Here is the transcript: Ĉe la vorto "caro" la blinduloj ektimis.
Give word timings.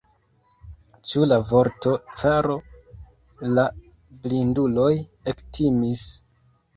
Ĉe 1.09 1.25
la 1.25 1.35
vorto 1.49 1.91
"caro" 2.21 2.55
la 3.57 3.65
blinduloj 4.23 4.89
ektimis. 5.33 6.03